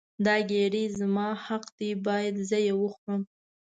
[0.25, 3.21] دا ګیډۍ زما حق دی باید زه یې وخورم.